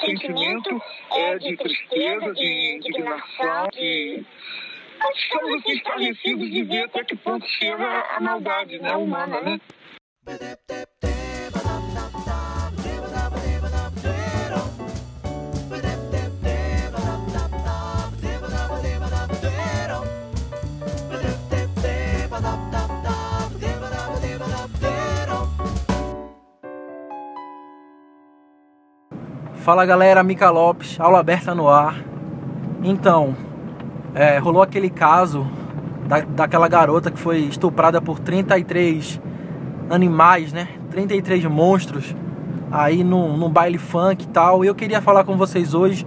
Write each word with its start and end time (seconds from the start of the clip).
sentimento 0.00 0.82
é 1.12 1.38
de 1.38 1.56
tristeza, 1.56 2.32
de 2.32 2.76
indignação, 2.76 3.68
de 3.72 4.24
estamos 5.14 5.60
assim 5.60 5.72
estarrecidos 5.72 6.50
de 6.50 6.62
ver 6.64 6.84
até 6.84 7.04
que 7.04 7.16
ponto 7.16 7.46
chega 7.46 7.86
a 8.16 8.20
maldade 8.20 8.78
né, 8.78 8.94
humana, 8.94 9.40
né? 9.40 9.60
Fala 29.70 29.86
galera, 29.86 30.20
Mica 30.24 30.50
Lopes, 30.50 30.98
aula 30.98 31.20
aberta 31.20 31.54
no 31.54 31.68
ar. 31.68 31.94
Então, 32.82 33.36
é, 34.12 34.36
rolou 34.36 34.62
aquele 34.62 34.90
caso 34.90 35.46
da, 36.08 36.22
daquela 36.22 36.66
garota 36.66 37.08
que 37.08 37.20
foi 37.20 37.38
estuprada 37.42 38.02
por 38.02 38.18
33 38.18 39.20
animais, 39.88 40.52
né? 40.52 40.66
33 40.90 41.44
monstros 41.44 42.16
aí 42.68 43.04
no, 43.04 43.36
no 43.36 43.48
baile 43.48 43.78
funk 43.78 44.24
e 44.24 44.26
tal. 44.26 44.64
E 44.64 44.66
eu 44.66 44.74
queria 44.74 45.00
falar 45.00 45.22
com 45.22 45.36
vocês 45.36 45.72
hoje, 45.72 46.04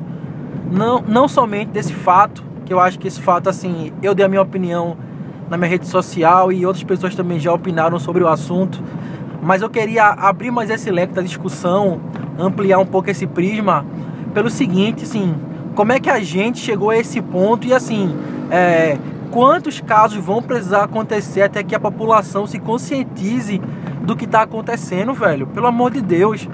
não, 0.70 1.00
não 1.00 1.30
somente 1.30 1.70
desse 1.70 1.94
fato, 1.94 2.44
que 2.66 2.74
eu 2.74 2.82
acho 2.82 3.00
que 3.00 3.08
esse 3.08 3.22
fato, 3.22 3.50
assim, 3.50 3.94
eu 4.04 4.14
dei 4.14 4.26
a 4.26 4.28
minha 4.28 4.42
opinião 4.42 4.98
na 5.50 5.56
minha 5.56 5.70
rede 5.70 5.88
social 5.88 6.52
e 6.52 6.66
outras 6.66 6.84
pessoas 6.84 7.16
também 7.16 7.40
já 7.40 7.54
opinaram 7.54 7.98
sobre 7.98 8.26
o 8.26 8.28
assunto. 8.28 8.84
Mas 9.42 9.62
eu 9.62 9.70
queria 9.70 10.08
abrir 10.08 10.52
mais 10.52 10.70
esse 10.70 10.92
leque 10.92 11.14
da 11.14 11.22
discussão 11.22 12.02
ampliar 12.38 12.80
um 12.80 12.86
pouco 12.86 13.10
esse 13.10 13.28
prisma 13.28 13.86
pelo 14.34 14.50
seguinte, 14.50 15.04
assim, 15.04 15.36
como 15.76 15.92
é 15.92 16.00
que 16.00 16.10
a 16.10 16.20
gente 16.20 16.60
chegou 16.60 16.90
a 16.90 16.98
esse 16.98 17.22
ponto 17.22 17.68
e 17.68 17.74
assim, 17.74 18.16
é, 18.50 18.98
quantos 19.32 19.80
casos 19.80 20.24
vão 20.24 20.42
precisar 20.42 20.84
acontecer 20.84 21.42
até 21.42 21.64
que 21.64 21.76
a 21.76 21.80
população 21.80 22.46
se 22.46 22.60
conscientize 22.60 23.60
do 24.04 24.16
que 24.16 24.26
está 24.26 24.42
acontecendo, 24.44 25.14
velho? 25.14 25.48
Pelo 25.48 25.68
amor 25.68 25.92
de 25.92 26.02
Deus. 26.02 26.48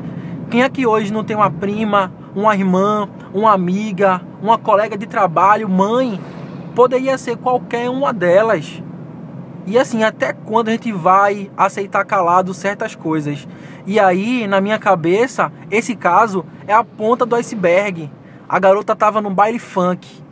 Quem 0.49 0.63
é 0.63 0.69
que 0.69 0.85
hoje 0.85 1.11
não 1.11 1.23
tem 1.23 1.35
uma 1.35 1.51
prima, 1.51 2.11
uma 2.35 2.55
irmã, 2.55 3.07
uma 3.33 3.51
amiga, 3.51 4.21
uma 4.41 4.57
colega 4.57 4.97
de 4.97 5.05
trabalho, 5.05 5.67
mãe? 5.67 6.19
Poderia 6.73 7.17
ser 7.17 7.37
qualquer 7.37 7.89
uma 7.89 8.13
delas. 8.13 8.81
E 9.69 9.77
assim, 9.77 10.03
até 10.03 10.33
quando 10.33 10.69
a 10.69 10.71
gente 10.71 10.91
vai 10.91 11.51
aceitar 11.55 12.03
calado 12.03 12.55
certas 12.55 12.95
coisas? 12.95 13.47
E 13.85 13.99
aí, 13.99 14.47
na 14.47 14.59
minha 14.59 14.79
cabeça, 14.79 15.51
esse 15.69 15.95
caso 15.95 16.43
é 16.67 16.73
a 16.73 16.83
ponta 16.83 17.23
do 17.23 17.35
iceberg. 17.35 18.11
A 18.49 18.57
garota 18.57 18.93
estava 18.93 19.21
no 19.21 19.29
baile 19.29 19.59
funk. 19.59 20.23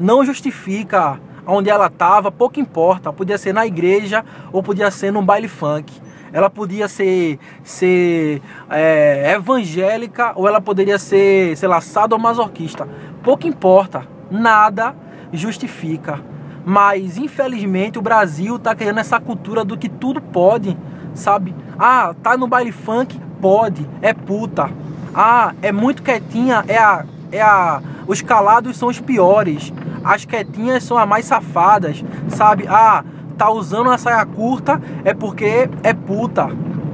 Não 0.00 0.24
justifica 0.24 1.20
onde 1.46 1.68
ela 1.68 1.88
estava, 1.88 2.32
pouco 2.32 2.58
importa. 2.58 3.12
Podia 3.12 3.36
ser 3.36 3.52
na 3.52 3.66
igreja 3.66 4.24
ou 4.50 4.62
podia 4.62 4.90
ser 4.90 5.12
num 5.12 5.22
baile 5.22 5.46
funk. 5.46 5.92
Ela 6.32 6.48
podia 6.48 6.88
ser, 6.88 7.38
ser 7.62 8.40
é, 8.70 9.32
evangélica 9.34 10.32
ou 10.34 10.48
ela 10.48 10.58
poderia 10.58 10.98
ser, 10.98 11.54
sei 11.54 11.68
lá, 11.68 11.82
sadomasoquista. 11.82 12.88
Pouco 13.22 13.46
importa. 13.46 14.08
Nada 14.30 14.96
justifica. 15.34 16.29
Mas 16.64 17.16
infelizmente 17.16 17.98
o 17.98 18.02
Brasil 18.02 18.58
tá 18.58 18.74
criando 18.74 18.98
essa 18.98 19.18
cultura 19.18 19.64
do 19.64 19.76
que 19.76 19.88
tudo 19.88 20.20
pode, 20.20 20.76
sabe? 21.14 21.54
Ah, 21.78 22.14
tá 22.22 22.36
no 22.36 22.46
baile 22.46 22.72
funk? 22.72 23.18
Pode, 23.40 23.88
é 24.02 24.12
puta. 24.12 24.70
Ah, 25.14 25.54
é 25.62 25.72
muito 25.72 26.02
quietinha, 26.02 26.64
é 26.68 26.78
a. 26.78 27.04
É 27.32 27.40
a 27.40 27.80
os 28.06 28.22
calados 28.22 28.76
são 28.76 28.88
os 28.88 28.98
piores. 28.98 29.72
As 30.02 30.24
quietinhas 30.24 30.82
são 30.82 30.98
as 30.98 31.08
mais 31.08 31.26
safadas, 31.26 32.04
sabe? 32.28 32.66
Ah, 32.68 33.04
tá 33.38 33.48
usando 33.50 33.86
uma 33.86 33.98
saia 33.98 34.26
curta 34.26 34.82
é 35.04 35.14
porque 35.14 35.70
é 35.82 35.94
puta. 35.94 36.48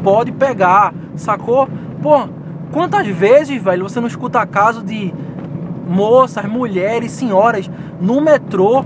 Pode 0.05 0.31
pegar, 0.33 0.93
sacou? 1.17 1.69
Pô, 2.03 2.29
quantas 2.71 3.07
vezes, 3.07 3.63
velho, 3.63 3.85
você 3.85 3.99
não 3.99 4.07
escuta 4.07 4.47
caso 4.47 4.83
de 4.83 5.13
moças, 5.89 6.45
mulheres, 6.45 7.13
senhoras 7.13 7.71
no 8.01 8.21
metrô 8.21 8.85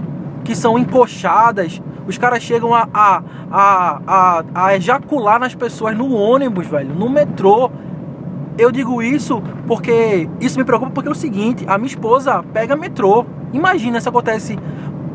que 0.50 0.56
são 0.56 0.76
encoxadas. 0.76 1.80
Os 2.08 2.18
caras 2.18 2.42
chegam 2.42 2.74
a, 2.74 2.88
a, 2.92 3.22
a, 3.52 4.00
a, 4.04 4.44
a 4.52 4.76
ejacular 4.76 5.38
nas 5.38 5.54
pessoas 5.54 5.96
no 5.96 6.12
ônibus, 6.12 6.66
velho, 6.66 6.92
no 6.92 7.08
metrô. 7.08 7.70
Eu 8.58 8.72
digo 8.72 9.00
isso 9.00 9.40
porque 9.68 10.28
isso 10.40 10.58
me 10.58 10.64
preocupa 10.64 10.90
porque 10.90 11.08
é 11.08 11.12
o 11.12 11.14
seguinte, 11.14 11.64
a 11.68 11.78
minha 11.78 11.86
esposa 11.86 12.42
pega 12.52 12.74
metrô. 12.74 13.24
Imagina 13.52 14.00
se 14.00 14.08
acontece 14.08 14.58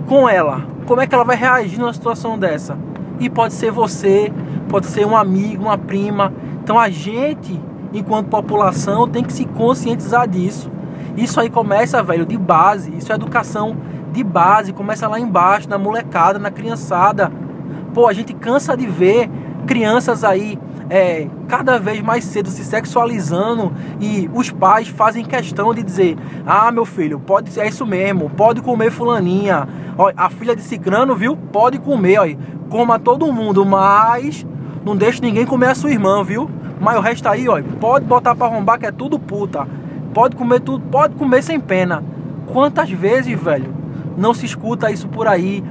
com 0.07 0.29
ela. 0.29 0.65
Como 0.85 1.01
é 1.01 1.05
que 1.05 1.13
ela 1.13 1.25
vai 1.25 1.35
reagir 1.35 1.77
numa 1.77 1.91
situação 1.91 2.39
dessa? 2.39 2.77
E 3.19 3.29
pode 3.29 3.55
ser 3.55 3.71
você, 3.71 4.31
pode 4.69 4.85
ser 4.85 5.05
um 5.05 5.17
amigo, 5.17 5.63
uma 5.63 5.77
prima. 5.77 6.31
Então 6.63 6.79
a 6.79 6.89
gente, 6.89 7.61
enquanto 7.91 8.29
população, 8.29 9.05
tem 9.05 9.21
que 9.21 9.33
se 9.33 9.43
conscientizar 9.43 10.29
disso. 10.29 10.71
Isso 11.17 11.41
aí 11.41 11.49
começa, 11.49 12.01
velho, 12.01 12.25
de 12.25 12.37
base. 12.37 12.95
Isso 12.95 13.11
é 13.11 13.15
educação 13.15 13.75
de 14.15 14.23
base, 14.23 14.71
começa 14.71 15.07
lá 15.07 15.19
embaixo, 15.19 15.69
na 15.69 15.77
molecada, 15.77 16.39
na 16.39 16.49
criançada. 16.49 17.31
Pô, 17.93 18.07
a 18.07 18.13
gente 18.13 18.33
cansa 18.33 18.75
de 18.75 18.87
ver 18.87 19.29
crianças 19.67 20.23
aí 20.23 20.57
é, 20.89 21.27
cada 21.47 21.79
vez 21.79 22.01
mais 22.01 22.23
cedo 22.23 22.49
se 22.49 22.63
sexualizando 22.63 23.73
e 23.99 24.29
os 24.33 24.51
pais 24.51 24.87
fazem 24.87 25.25
questão 25.25 25.73
de 25.73 25.83
dizer: 25.83 26.17
Ah, 26.45 26.71
meu 26.71 26.85
filho, 26.85 27.19
pode 27.19 27.59
é 27.59 27.67
isso 27.67 27.85
mesmo, 27.85 28.29
pode 28.29 28.61
comer 28.61 28.91
fulaninha. 28.91 29.67
Ó, 29.97 30.11
a 30.15 30.29
filha 30.29 30.55
de 30.55 30.61
Cicrano, 30.61 31.15
viu? 31.15 31.35
Pode 31.35 31.79
comer, 31.79 32.19
ó, 32.19 32.25
coma 32.69 32.99
todo 32.99 33.31
mundo, 33.31 33.65
mas 33.65 34.45
não 34.85 34.95
deixe 34.95 35.21
ninguém 35.21 35.45
comer 35.45 35.69
a 35.69 35.75
sua 35.75 35.91
irmã, 35.91 36.23
viu? 36.23 36.49
Mas 36.79 36.97
o 36.97 37.01
resto 37.01 37.27
aí, 37.27 37.47
ó, 37.49 37.61
pode 37.79 38.05
botar 38.05 38.35
para 38.35 38.47
arrombar 38.47 38.79
que 38.79 38.85
é 38.85 38.91
tudo 38.91 39.17
puta. 39.17 39.67
Pode 40.13 40.35
comer 40.35 40.59
tudo, 40.61 40.85
pode 40.91 41.15
comer 41.15 41.41
sem 41.41 41.59
pena. 41.59 42.03
Quantas 42.45 42.89
vezes, 42.89 43.37
velho, 43.41 43.84
não 44.17 44.33
se 44.33 44.45
escuta 44.45 44.91
isso 44.91 45.07
por 45.07 45.27
aí 45.27 45.63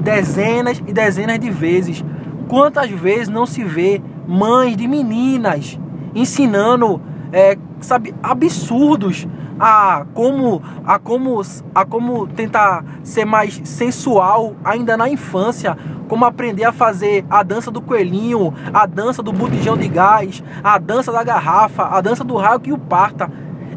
dezenas 0.00 0.78
e 0.86 0.92
dezenas 0.92 1.38
de 1.38 1.50
vezes. 1.50 2.04
Quantas 2.48 2.90
vezes 2.90 3.28
não 3.28 3.46
se 3.46 3.64
vê 3.64 4.00
mães 4.26 4.76
de 4.76 4.86
meninas 4.86 5.78
ensinando, 6.14 7.00
é, 7.32 7.58
sabe, 7.80 8.14
absurdos 8.22 9.26
a 9.58 10.06
como, 10.14 10.62
a 10.84 10.98
como, 10.98 11.40
a 11.74 11.84
como 11.84 12.26
tentar 12.26 12.84
ser 13.02 13.24
mais 13.24 13.60
sensual 13.64 14.54
ainda 14.64 14.96
na 14.96 15.08
infância, 15.08 15.76
como 16.08 16.24
aprender 16.24 16.64
a 16.64 16.72
fazer 16.72 17.24
a 17.28 17.42
dança 17.42 17.70
do 17.70 17.80
coelhinho, 17.80 18.54
a 18.72 18.86
dança 18.86 19.22
do 19.22 19.32
botijão 19.32 19.76
de 19.76 19.88
gás, 19.88 20.42
a 20.62 20.78
dança 20.78 21.10
da 21.10 21.24
garrafa, 21.24 21.84
a 21.84 22.00
dança 22.00 22.22
do 22.22 22.36
raio 22.36 22.60
que 22.60 22.72
o 22.72 22.78
parta 22.78 23.30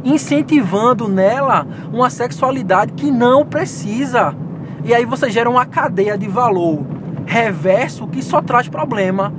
incentivando 0.03 1.07
nela 1.07 1.65
uma 1.91 2.09
sexualidade 2.09 2.93
que 2.93 3.11
não 3.11 3.45
precisa. 3.45 4.35
E 4.83 4.93
aí 4.93 5.05
você 5.05 5.29
gera 5.29 5.49
uma 5.49 5.65
cadeia 5.65 6.17
de 6.17 6.27
valor 6.27 6.85
reverso 7.25 8.07
que 8.07 8.23
só 8.23 8.41
traz 8.41 8.67
problema, 8.67 9.31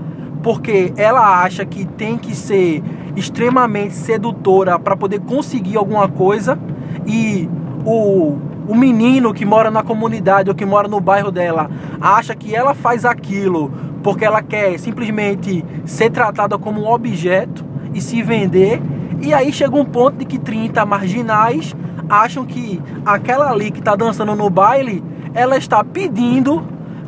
porque 0.43 0.93
ela 0.97 1.43
acha 1.43 1.65
que 1.65 1.85
tem 1.85 2.17
que 2.17 2.37
ser 2.37 2.83
extremamente 3.17 3.95
sedutora 3.95 4.79
para 4.79 4.97
poder 4.97 5.21
conseguir 5.21 5.77
alguma 5.77 6.09
coisa 6.09 6.59
e 7.05 7.49
o, 7.85 8.39
o 8.69 8.75
menino 8.75 9.35
que 9.35 9.45
mora 9.45 9.71
na 9.71 9.83
comunidade 9.83 10.49
ou 10.49 10.55
que 10.55 10.65
mora 10.65 10.87
no 10.87 11.01
bairro 11.01 11.33
dela 11.33 11.69
acha 12.01 12.35
que 12.35 12.55
ela 12.55 12.75
faz 12.75 13.05
aquilo 13.05 13.73
porque 14.03 14.25
ela 14.25 14.43
quer 14.43 14.79
simplesmente 14.79 15.65
ser 15.85 16.11
tratada 16.11 16.57
como 16.57 16.83
um 16.83 16.89
objeto 16.89 17.65
e 17.93 18.01
se 18.01 18.23
vender 18.23 18.81
e 19.21 19.35
aí 19.35 19.53
chega 19.53 19.77
um 19.77 19.85
ponto 19.85 20.17
de 20.17 20.25
que 20.25 20.39
30 20.39 20.85
marginais 20.87 21.75
acham 22.09 22.45
que 22.45 22.83
aquela 23.05 23.51
ali 23.51 23.71
que 23.71 23.79
está 23.79 23.95
dançando 23.95 24.35
no 24.35 24.49
baile, 24.49 25.03
ela 25.35 25.57
está 25.57 25.85
pedindo 25.85 26.63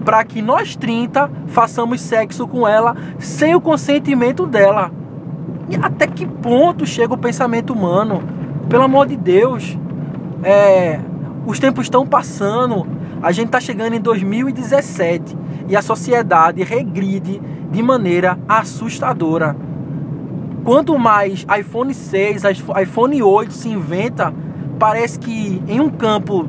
para 0.05 0.23
que 0.25 0.43
nós 0.43 0.77
30 0.77 1.31
façamos 1.49 2.01
sexo 2.01 2.47
com 2.47 2.67
ela 2.67 2.97
sem 3.19 3.55
o 3.55 3.61
consentimento 3.61 4.47
dela. 4.47 4.91
E 5.69 5.77
até 5.77 6.07
que 6.07 6.27
ponto 6.27 6.85
chega 6.87 7.15
o 7.15 7.19
pensamento 7.19 7.73
humano? 7.73 8.23
Pelo 8.69 8.85
amor 8.85 9.07
de 9.07 9.17
Deus, 9.17 9.79
é, 10.43 11.01
os 11.47 11.59
tempos 11.59 11.87
estão 11.87 12.07
passando, 12.07 12.87
a 13.23 13.33
gente 13.33 13.47
está 13.47 13.61
chegando 13.61 13.95
em 13.95 14.01
2017 14.01 15.37
e 15.69 15.77
a 15.77 15.83
sociedade 15.83 16.63
regride 16.63 17.41
de 17.71 17.83
maneira 17.83 18.39
assustadora. 18.49 19.57
Quanto 20.65 20.97
mais 20.97 21.45
iPhone 21.59 21.93
6, 21.93 22.45
iPhone 22.81 23.21
8 23.21 23.53
se 23.53 23.69
inventa, 23.69 24.33
parece 24.79 25.19
que 25.19 25.61
em 25.67 25.81
um 25.81 25.91
campo 25.91 26.49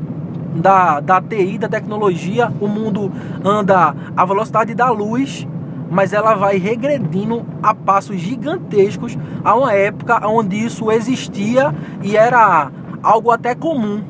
da, 0.54 1.00
da 1.00 1.20
TI, 1.20 1.58
da 1.58 1.68
tecnologia, 1.68 2.52
o 2.60 2.68
mundo 2.68 3.10
anda 3.44 3.92
à 4.16 4.24
velocidade 4.24 4.72
da 4.72 4.88
luz, 4.90 5.48
mas 5.90 6.12
ela 6.12 6.34
vai 6.34 6.58
regredindo 6.58 7.44
a 7.60 7.74
passos 7.74 8.20
gigantescos 8.20 9.18
a 9.42 9.56
uma 9.56 9.72
época 9.72 10.24
onde 10.28 10.64
isso 10.64 10.92
existia 10.92 11.74
e 12.00 12.16
era 12.16 12.70
algo 13.02 13.32
até 13.32 13.52
comum. 13.52 14.00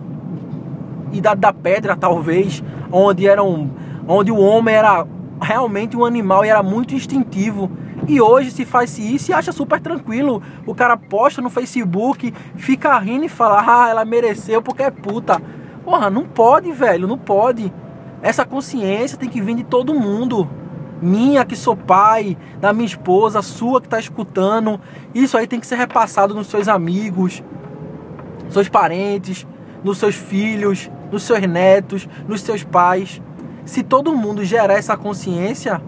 Idade 1.13 1.41
da 1.41 1.53
Pedra, 1.53 1.97
talvez, 1.97 2.63
onde 2.93 3.27
eram 3.27 3.71
onde 4.07 4.31
o 4.31 4.39
homem 4.39 4.75
era 4.75 5.07
realmente 5.41 5.97
um 5.97 6.05
animal 6.05 6.45
e 6.45 6.49
era 6.49 6.63
muito 6.63 6.95
instintivo. 6.95 7.71
E 8.07 8.21
hoje 8.21 8.51
se 8.51 8.65
faz 8.65 8.99
isso 8.99 9.31
e 9.31 9.35
acha 9.35 9.53
super 9.53 9.81
tranquilo. 9.81 10.43
O 10.67 10.75
cara 10.75 10.97
posta 10.97 11.41
no 11.41 11.49
Facebook, 11.49 12.33
fica 12.57 12.99
rindo 12.99 13.25
e 13.25 13.29
fala: 13.29 13.65
"Ah, 13.67 13.89
ela 13.89 14.05
mereceu 14.05 14.61
porque 14.61 14.83
é 14.83 14.91
puta". 14.91 15.41
Porra, 15.85 16.11
não 16.11 16.25
pode, 16.25 16.71
velho, 16.73 17.07
não 17.07 17.19
pode. 17.19 17.73
Essa 18.23 18.45
consciência 18.45 19.19
tem 19.19 19.29
que 19.29 19.41
vir 19.41 19.55
de 19.57 19.65
todo 19.65 19.95
mundo. 19.95 20.49
Minha 21.01 21.45
que 21.45 21.57
sou 21.57 21.77
pai, 21.77 22.39
da 22.59 22.73
minha 22.73 22.87
esposa, 22.87 23.43
sua 23.43 23.81
que 23.81 23.87
está 23.87 23.99
escutando. 23.99 24.81
Isso 25.15 25.37
aí 25.37 25.47
tem 25.47 25.61
que 25.61 25.67
ser 25.67 25.77
repassado 25.77 26.35
nos 26.35 26.47
seus 26.47 26.67
amigos, 26.69 27.43
seus 28.49 28.69
parentes, 28.69 29.47
nos 29.83 29.99
seus 29.99 30.15
filhos, 30.15 30.91
nos 31.13 31.23
seus 31.25 31.41
netos, 31.47 32.09
nos 32.27 32.41
seus 32.41 32.65
pais. 32.65 33.21
Se 33.67 33.83
todo 33.83 34.17
mundo 34.17 34.45
gerar 34.45 34.75
essa 34.75 34.97
consciência, 34.97 35.83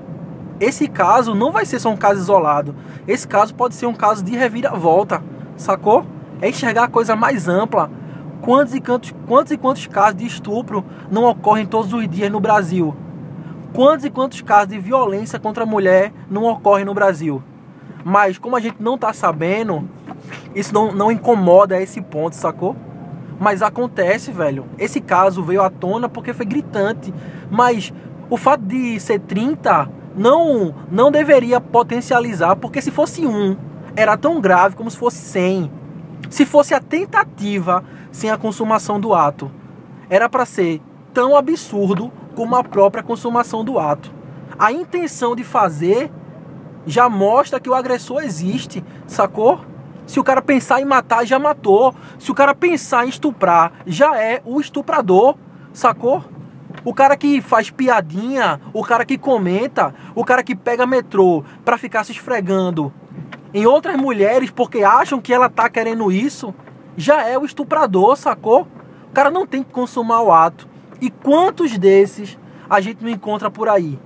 esse 0.58 0.88
caso 0.88 1.34
não 1.34 1.52
vai 1.52 1.66
ser 1.66 1.78
só 1.78 1.90
um 1.90 1.96
caso 1.96 2.20
isolado. 2.20 2.74
Esse 3.06 3.28
caso 3.28 3.54
pode 3.54 3.74
ser 3.74 3.86
um 3.86 3.94
caso 3.94 4.24
de 4.24 4.34
reviravolta, 4.34 5.22
sacou? 5.56 6.04
É 6.40 6.48
enxergar 6.48 6.84
a 6.84 6.88
coisa 6.88 7.14
mais 7.14 7.48
ampla. 7.48 7.90
Quantos 8.40 8.74
e 8.74 8.80
quantos, 8.80 9.14
quantos 9.26 9.52
e 9.52 9.56
quantos 9.56 9.86
casos 9.86 10.16
de 10.16 10.26
estupro 10.26 10.84
não 11.10 11.24
ocorrem 11.24 11.66
todos 11.66 11.92
os 11.92 12.08
dias 12.08 12.30
no 12.30 12.40
Brasil? 12.40 12.94
Quantos 13.72 14.04
e 14.06 14.10
quantos 14.10 14.40
casos 14.40 14.68
de 14.68 14.78
violência 14.78 15.38
contra 15.38 15.64
a 15.64 15.66
mulher 15.66 16.12
não 16.30 16.44
ocorrem 16.44 16.84
no 16.84 16.94
Brasil? 16.94 17.42
Mas 18.04 18.38
como 18.38 18.56
a 18.56 18.60
gente 18.60 18.76
não 18.80 18.94
está 18.94 19.12
sabendo, 19.12 19.88
isso 20.54 20.72
não, 20.72 20.92
não 20.92 21.12
incomoda 21.12 21.74
a 21.74 21.82
esse 21.82 22.00
ponto, 22.00 22.34
sacou? 22.34 22.76
Mas 23.38 23.60
acontece, 23.60 24.32
velho. 24.32 24.64
Esse 24.78 25.00
caso 25.00 25.42
veio 25.42 25.62
à 25.62 25.68
tona 25.68 26.08
porque 26.08 26.32
foi 26.32 26.46
gritante. 26.46 27.12
Mas 27.50 27.92
o 28.30 28.36
fato 28.36 28.62
de 28.62 28.98
ser 28.98 29.20
30 29.20 29.88
não, 30.16 30.74
não 30.90 31.10
deveria 31.10 31.60
potencializar, 31.60 32.56
porque 32.56 32.80
se 32.80 32.90
fosse 32.90 33.26
um, 33.26 33.56
era 33.94 34.16
tão 34.16 34.40
grave 34.40 34.74
como 34.74 34.90
se 34.90 34.96
fosse 34.96 35.18
100. 35.18 35.70
Se 36.30 36.46
fosse 36.46 36.74
a 36.74 36.80
tentativa 36.80 37.84
sem 38.10 38.30
a 38.30 38.38
consumação 38.38 38.98
do 38.98 39.14
ato, 39.14 39.50
era 40.08 40.28
para 40.28 40.46
ser 40.46 40.80
tão 41.12 41.36
absurdo 41.36 42.10
como 42.34 42.56
a 42.56 42.64
própria 42.64 43.02
consumação 43.02 43.64
do 43.64 43.78
ato. 43.78 44.12
A 44.58 44.72
intenção 44.72 45.36
de 45.36 45.44
fazer 45.44 46.10
já 46.86 47.08
mostra 47.08 47.60
que 47.60 47.68
o 47.68 47.74
agressor 47.74 48.22
existe, 48.22 48.82
sacou? 49.06 49.60
Se 50.06 50.20
o 50.20 50.24
cara 50.24 50.40
pensar 50.40 50.80
em 50.80 50.84
matar, 50.84 51.26
já 51.26 51.38
matou. 51.38 51.94
Se 52.18 52.30
o 52.30 52.34
cara 52.34 52.54
pensar 52.54 53.04
em 53.04 53.08
estuprar, 53.08 53.72
já 53.86 54.16
é 54.20 54.40
o 54.44 54.60
estuprador, 54.60 55.34
sacou? 55.72 56.24
O 56.86 56.94
cara 56.94 57.16
que 57.16 57.40
faz 57.40 57.68
piadinha, 57.68 58.60
o 58.72 58.84
cara 58.84 59.04
que 59.04 59.18
comenta, 59.18 59.92
o 60.14 60.24
cara 60.24 60.44
que 60.44 60.54
pega 60.54 60.86
metrô 60.86 61.42
para 61.64 61.76
ficar 61.76 62.04
se 62.04 62.12
esfregando 62.12 62.94
em 63.52 63.66
outras 63.66 63.96
mulheres 63.96 64.52
porque 64.52 64.84
acham 64.84 65.20
que 65.20 65.34
ela 65.34 65.50
tá 65.50 65.68
querendo 65.68 66.12
isso, 66.12 66.54
já 66.96 67.26
é 67.26 67.36
o 67.36 67.44
estuprador, 67.44 68.16
sacou? 68.16 68.68
O 69.10 69.12
cara 69.12 69.32
não 69.32 69.44
tem 69.44 69.64
que 69.64 69.72
consumar 69.72 70.22
o 70.22 70.32
ato. 70.32 70.68
E 71.00 71.10
quantos 71.10 71.76
desses 71.76 72.38
a 72.70 72.80
gente 72.80 73.02
não 73.02 73.10
encontra 73.10 73.50
por 73.50 73.68
aí? 73.68 73.98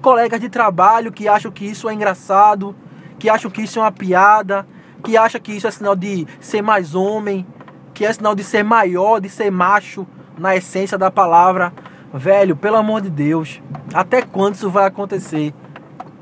Colegas 0.00 0.40
de 0.40 0.48
trabalho 0.48 1.10
que 1.10 1.26
acham 1.26 1.50
que 1.50 1.64
isso 1.64 1.88
é 1.88 1.92
engraçado, 1.92 2.72
que 3.18 3.28
acham 3.28 3.50
que 3.50 3.62
isso 3.62 3.80
é 3.80 3.82
uma 3.82 3.90
piada, 3.90 4.64
que 5.02 5.16
acham 5.16 5.40
que 5.40 5.50
isso 5.50 5.66
é 5.66 5.72
sinal 5.72 5.96
de 5.96 6.24
ser 6.38 6.62
mais 6.62 6.94
homem, 6.94 7.44
que 7.92 8.06
é 8.06 8.12
sinal 8.12 8.36
de 8.36 8.44
ser 8.44 8.62
maior, 8.62 9.20
de 9.20 9.28
ser 9.28 9.50
macho 9.50 10.06
na 10.38 10.54
essência 10.54 10.96
da 10.96 11.10
palavra. 11.10 11.72
Velho, 12.14 12.54
pelo 12.54 12.76
amor 12.76 13.00
de 13.00 13.08
Deus, 13.08 13.62
até 13.94 14.20
quando 14.20 14.54
isso 14.54 14.68
vai 14.68 14.86
acontecer? 14.86 15.54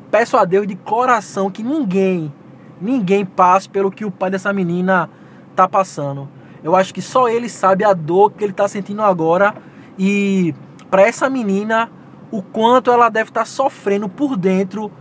Peço 0.09 0.37
a 0.37 0.45
Deus 0.45 0.65
de 0.65 0.77
coração 0.77 1.51
que 1.51 1.65
ninguém, 1.65 2.33
ninguém 2.81 3.27
passe 3.27 3.69
pelo 3.69 3.91
que 3.91 4.05
o 4.05 4.11
pai 4.11 4.31
dessa 4.31 4.53
menina 4.53 5.11
tá 5.57 5.67
passando. 5.67 6.29
Eu 6.63 6.77
acho 6.77 6.95
que 6.95 7.03
só 7.03 7.29
ele 7.29 7.49
sabe 7.49 7.83
a 7.83 7.93
dor 7.93 8.31
que 8.31 8.45
ele 8.45 8.53
tá 8.53 8.69
sentindo 8.69 9.03
agora 9.03 9.53
e 9.99 10.55
para 10.89 11.03
essa 11.03 11.29
menina 11.29 11.91
o 12.31 12.41
quanto 12.41 12.93
ela 12.93 13.09
deve 13.09 13.31
estar 13.31 13.41
tá 13.41 13.47
sofrendo 13.47 14.09
por 14.09 14.37
dentro 14.37 14.93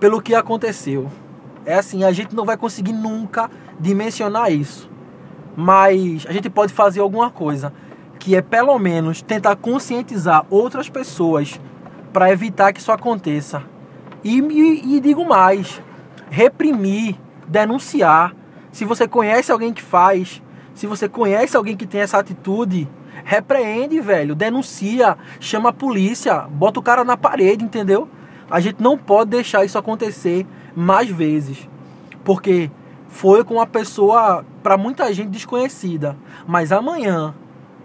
pelo 0.00 0.20
que 0.20 0.34
aconteceu. 0.34 1.08
É 1.64 1.74
assim, 1.74 2.02
a 2.02 2.10
gente 2.10 2.34
não 2.34 2.44
vai 2.44 2.56
conseguir 2.56 2.92
nunca 2.92 3.48
dimensionar 3.78 4.50
isso. 4.50 4.90
Mas 5.56 6.26
a 6.28 6.32
gente 6.32 6.50
pode 6.50 6.72
fazer 6.72 6.98
alguma 6.98 7.30
coisa 7.30 7.72
que 8.22 8.36
é 8.36 8.40
pelo 8.40 8.78
menos 8.78 9.20
tentar 9.20 9.56
conscientizar 9.56 10.46
outras 10.48 10.88
pessoas 10.88 11.60
para 12.12 12.30
evitar 12.30 12.72
que 12.72 12.78
isso 12.78 12.92
aconteça. 12.92 13.64
E, 14.22 14.38
e, 14.38 14.96
e, 14.96 15.00
digo 15.00 15.28
mais: 15.28 15.82
reprimir, 16.30 17.16
denunciar. 17.48 18.32
Se 18.70 18.84
você 18.84 19.08
conhece 19.08 19.50
alguém 19.50 19.72
que 19.72 19.82
faz, 19.82 20.40
se 20.72 20.86
você 20.86 21.08
conhece 21.08 21.56
alguém 21.56 21.76
que 21.76 21.84
tem 21.84 22.00
essa 22.00 22.16
atitude, 22.16 22.88
repreende, 23.24 24.00
velho, 24.00 24.36
denuncia, 24.36 25.18
chama 25.40 25.70
a 25.70 25.72
polícia, 25.72 26.42
bota 26.48 26.78
o 26.78 26.82
cara 26.82 27.02
na 27.02 27.16
parede, 27.16 27.64
entendeu? 27.64 28.08
A 28.48 28.60
gente 28.60 28.80
não 28.80 28.96
pode 28.96 29.30
deixar 29.30 29.64
isso 29.64 29.76
acontecer 29.76 30.46
mais 30.76 31.10
vezes, 31.10 31.68
porque 32.22 32.70
foi 33.08 33.42
com 33.42 33.54
uma 33.54 33.66
pessoa 33.66 34.46
para 34.62 34.76
muita 34.76 35.12
gente 35.12 35.30
desconhecida, 35.30 36.16
mas 36.46 36.70
amanhã 36.70 37.34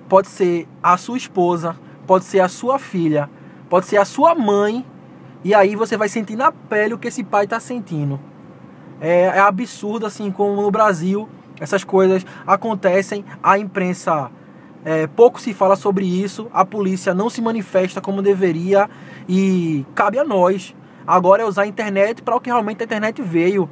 pode 0.08 0.28
ser 0.28 0.68
a 0.82 0.98
sua 0.98 1.18
esposa, 1.18 1.76
pode 2.06 2.26
ser 2.26 2.40
a 2.40 2.48
sua 2.48 2.80
filha, 2.80 3.30
pode 3.70 3.86
ser 3.86 3.98
a 3.98 4.06
sua 4.06 4.34
mãe, 4.34 4.86
e 5.44 5.54
aí 5.54 5.76
você 5.76 5.98
vai 5.98 6.10
sentir 6.10 6.36
na 6.36 6.52
pele 6.52 6.94
o 6.94 6.98
que 6.98 7.08
esse 7.08 7.24
pai 7.24 7.44
está 7.46 7.60
sentindo. 7.60 8.20
É, 9.00 9.24
é, 9.24 9.40
absurdo 9.40 10.06
assim 10.06 10.32
como 10.32 10.60
no 10.62 10.72
Brasil 10.72 11.30
essas 11.60 11.84
coisas 11.84 12.26
acontecem, 12.46 13.24
a 13.42 13.58
imprensa 13.58 14.32
é, 14.84 15.06
pouco 15.08 15.40
se 15.40 15.54
fala 15.54 15.76
sobre 15.76 16.06
isso, 16.06 16.48
a 16.54 16.64
polícia 16.64 17.14
não 17.14 17.30
se 17.30 17.42
manifesta 17.42 18.00
como 18.00 18.22
deveria 18.22 18.90
e 19.28 19.86
cabe 19.94 20.18
a 20.18 20.24
nós. 20.24 20.76
Agora 21.06 21.42
é 21.42 21.46
usar 21.46 21.64
a 21.64 21.68
internet 21.68 22.22
para 22.22 22.36
o 22.36 22.40
que 22.40 22.50
realmente 22.50 22.82
a 22.82 22.86
internet 22.86 23.22
veio. 23.22 23.70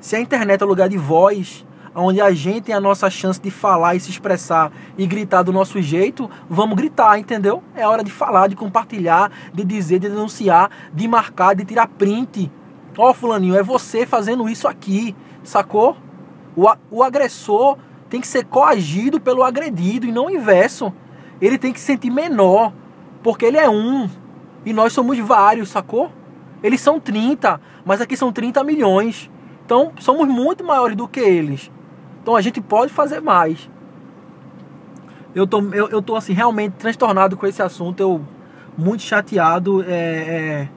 Se 0.00 0.16
a 0.16 0.20
internet 0.20 0.62
é 0.62 0.64
lugar 0.64 0.88
de 0.88 0.96
voz, 0.96 1.66
onde 1.94 2.20
a 2.20 2.30
gente 2.32 2.62
tem 2.64 2.74
a 2.74 2.80
nossa 2.80 3.10
chance 3.10 3.40
de 3.40 3.50
falar 3.50 3.94
e 3.94 4.00
se 4.00 4.10
expressar 4.10 4.70
e 4.96 5.06
gritar 5.06 5.42
do 5.42 5.52
nosso 5.52 5.80
jeito, 5.80 6.30
vamos 6.48 6.76
gritar, 6.76 7.18
entendeu? 7.18 7.62
É 7.74 7.86
hora 7.86 8.04
de 8.04 8.10
falar, 8.10 8.48
de 8.48 8.56
compartilhar, 8.56 9.30
de 9.52 9.64
dizer, 9.64 9.98
de 9.98 10.08
denunciar, 10.08 10.70
de 10.92 11.08
marcar, 11.08 11.54
de 11.54 11.64
tirar 11.64 11.88
print. 11.88 12.50
Ó, 12.96 13.10
oh, 13.10 13.14
fulaninho, 13.14 13.56
é 13.56 13.62
você 13.62 14.06
fazendo 14.06 14.48
isso 14.48 14.68
aqui, 14.68 15.14
sacou? 15.42 15.96
O, 16.56 16.66
o 16.90 17.02
agressor 17.02 17.78
tem 18.08 18.20
que 18.20 18.26
ser 18.26 18.44
coagido 18.44 19.20
pelo 19.20 19.42
agredido 19.42 20.06
e 20.06 20.12
não 20.12 20.26
o 20.26 20.30
inverso. 20.30 20.92
Ele 21.40 21.58
tem 21.58 21.72
que 21.72 21.80
se 21.80 21.86
sentir 21.86 22.10
menor, 22.10 22.72
porque 23.22 23.44
ele 23.44 23.56
é 23.56 23.68
um 23.68 24.08
e 24.64 24.72
nós 24.72 24.92
somos 24.92 25.18
vários, 25.18 25.70
sacou? 25.70 26.10
Eles 26.62 26.80
são 26.80 27.00
30, 27.00 27.60
mas 27.84 28.00
aqui 28.00 28.16
são 28.16 28.32
30 28.32 28.62
milhões. 28.62 29.30
Então 29.64 29.92
somos 29.98 30.28
muito 30.28 30.62
maiores 30.62 30.96
do 30.96 31.08
que 31.08 31.20
eles. 31.20 31.70
Então 32.22 32.36
a 32.36 32.40
gente 32.40 32.60
pode 32.60 32.92
fazer 32.92 33.20
mais. 33.20 33.68
Eu 35.34 35.46
tô, 35.46 35.60
eu, 35.72 35.88
eu 35.88 36.02
tô 36.02 36.16
assim, 36.16 36.32
realmente 36.32 36.72
transtornado 36.72 37.36
com 37.36 37.46
esse 37.46 37.62
assunto. 37.62 38.00
Eu 38.00 38.20
muito 38.76 39.02
chateado. 39.02 39.82
É, 39.82 39.88
é, 39.88 40.68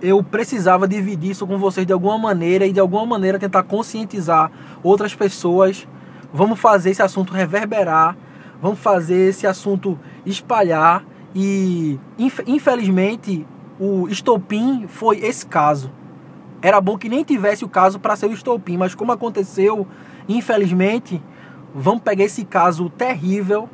eu 0.00 0.22
precisava 0.22 0.86
dividir 0.86 1.32
isso 1.32 1.46
com 1.46 1.58
vocês 1.58 1.86
de 1.86 1.92
alguma 1.92 2.16
maneira 2.16 2.66
e 2.66 2.72
de 2.72 2.78
alguma 2.78 3.04
maneira 3.04 3.38
tentar 3.38 3.64
conscientizar 3.64 4.50
outras 4.82 5.14
pessoas. 5.14 5.86
Vamos 6.32 6.60
fazer 6.60 6.90
esse 6.90 7.02
assunto 7.02 7.32
reverberar. 7.32 8.16
Vamos 8.60 8.78
fazer 8.78 9.30
esse 9.30 9.46
assunto 9.46 9.98
espalhar. 10.24 11.04
E 11.34 11.98
infelizmente 12.46 13.46
o 13.78 14.08
estopim 14.08 14.86
foi 14.88 15.18
esse 15.18 15.46
caso. 15.46 15.90
Era 16.60 16.80
bom 16.80 16.98
que 16.98 17.08
nem 17.08 17.22
tivesse 17.22 17.64
o 17.64 17.68
caso 17.68 18.00
para 18.00 18.16
ser 18.16 18.26
o 18.26 18.32
estopim, 18.32 18.76
mas 18.76 18.94
como 18.94 19.12
aconteceu, 19.12 19.86
infelizmente, 20.28 21.22
vamos 21.74 22.02
pegar 22.02 22.24
esse 22.24 22.44
caso 22.44 22.90
terrível 22.90 23.68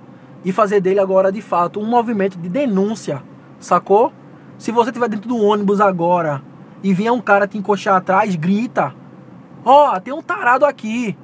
e 0.44 0.52
fazer 0.52 0.80
dele 0.80 1.00
agora 1.00 1.32
de 1.32 1.40
fato 1.40 1.80
um 1.80 1.86
movimento 1.86 2.38
de 2.38 2.48
denúncia, 2.48 3.22
sacou? 3.58 4.12
Se 4.58 4.70
você 4.70 4.90
estiver 4.90 5.08
dentro 5.08 5.28
do 5.28 5.36
ônibus 5.36 5.80
agora 5.80 6.42
e 6.82 6.92
vier 6.94 7.12
um 7.12 7.20
cara 7.20 7.48
te 7.48 7.58
encoxar 7.58 7.96
atrás, 7.96 8.36
grita: 8.36 8.94
Ó, 9.64 9.94
oh, 9.94 10.00
tem 10.00 10.12
um 10.12 10.22
tarado 10.22 10.64
aqui. 10.64 11.16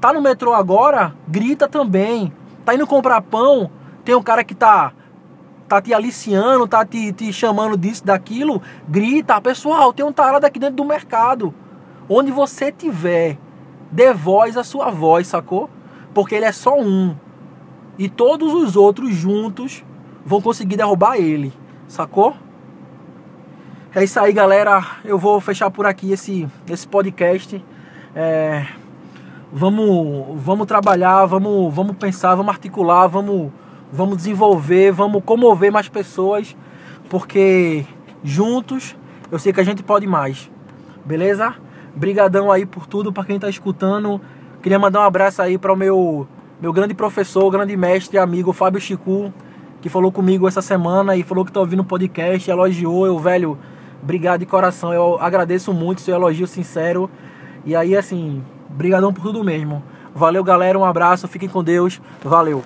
Tá 0.00 0.12
no 0.12 0.22
metrô 0.22 0.54
agora? 0.54 1.14
Grita 1.26 1.68
também. 1.68 2.32
Tá 2.64 2.74
indo 2.74 2.86
comprar 2.86 3.20
pão? 3.22 3.70
Tem 4.04 4.14
um 4.14 4.22
cara 4.22 4.44
que 4.44 4.54
tá 4.54 4.92
tá 5.70 5.80
te 5.80 5.94
aliciando, 5.94 6.66
tá 6.66 6.84
te, 6.84 7.12
te 7.12 7.32
chamando 7.32 7.76
disso, 7.76 8.04
daquilo, 8.04 8.60
grita, 8.88 9.40
pessoal, 9.40 9.92
tem 9.92 10.04
um 10.04 10.12
tarado 10.12 10.44
aqui 10.44 10.58
dentro 10.58 10.74
do 10.74 10.84
mercado. 10.84 11.54
Onde 12.08 12.32
você 12.32 12.72
tiver, 12.72 13.38
dê 13.90 14.12
voz 14.12 14.56
à 14.56 14.64
sua 14.64 14.90
voz, 14.90 15.26
sacou? 15.26 15.68
Porque 16.14 16.34
ele 16.34 16.44
é 16.44 16.52
só 16.52 16.78
um. 16.78 17.14
E 17.98 18.08
todos 18.08 18.54
os 18.54 18.76
outros 18.76 19.14
juntos 19.14 19.84
vão 20.24 20.40
conseguir 20.40 20.76
derrubar 20.76 21.16
ele, 21.16 21.52
sacou? 21.86 22.34
É 23.94 24.04
isso 24.04 24.18
aí, 24.20 24.32
galera. 24.32 24.82
Eu 25.04 25.18
vou 25.18 25.40
fechar 25.40 25.70
por 25.70 25.86
aqui 25.86 26.12
esse, 26.12 26.48
esse 26.68 26.86
podcast. 26.86 27.62
É, 28.14 28.66
vamos, 29.52 30.40
vamos 30.40 30.66
trabalhar, 30.66 31.26
vamos, 31.26 31.74
vamos 31.74 31.96
pensar, 31.96 32.34
vamos 32.34 32.52
articular, 32.52 33.06
vamos, 33.08 33.50
vamos 33.92 34.16
desenvolver, 34.16 34.92
vamos 34.92 35.22
comover 35.24 35.72
mais 35.72 35.88
pessoas, 35.88 36.56
porque 37.08 37.84
juntos 38.22 38.96
eu 39.30 39.38
sei 39.38 39.52
que 39.52 39.60
a 39.60 39.64
gente 39.64 39.82
pode 39.82 40.06
mais. 40.06 40.50
Beleza? 41.04 41.54
Brigadão 41.94 42.50
aí 42.50 42.64
por 42.64 42.86
tudo, 42.86 43.12
para 43.12 43.24
quem 43.24 43.38
tá 43.38 43.48
escutando. 43.48 44.20
Queria 44.62 44.78
mandar 44.78 45.00
um 45.00 45.04
abraço 45.04 45.42
aí 45.42 45.58
para 45.58 45.72
o 45.72 45.76
meu 45.76 46.28
meu 46.60 46.74
grande 46.74 46.92
professor, 46.92 47.50
grande 47.50 47.74
mestre, 47.74 48.18
amigo 48.18 48.52
Fábio 48.52 48.78
Chicu, 48.78 49.32
que 49.80 49.88
falou 49.88 50.12
comigo 50.12 50.46
essa 50.46 50.60
semana 50.60 51.16
e 51.16 51.22
falou 51.22 51.42
que 51.42 51.50
tá 51.50 51.58
ouvindo 51.58 51.80
o 51.80 51.84
podcast, 51.84 52.50
elogiou, 52.50 53.06
eu, 53.06 53.18
velho, 53.18 53.56
obrigado 54.02 54.40
de 54.40 54.46
coração, 54.46 54.92
eu 54.92 55.18
agradeço 55.18 55.72
muito 55.72 56.02
seu 56.02 56.14
elogio 56.14 56.46
sincero. 56.46 57.10
E 57.64 57.74
aí, 57.74 57.96
assim, 57.96 58.44
brigadão 58.68 59.10
por 59.10 59.22
tudo 59.22 59.42
mesmo. 59.42 59.82
Valeu, 60.14 60.44
galera, 60.44 60.78
um 60.78 60.84
abraço, 60.84 61.26
fiquem 61.26 61.48
com 61.48 61.64
Deus, 61.64 61.98
valeu. 62.22 62.62